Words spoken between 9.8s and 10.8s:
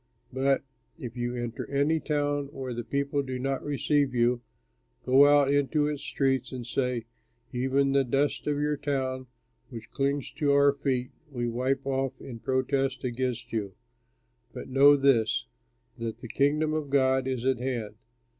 clings to our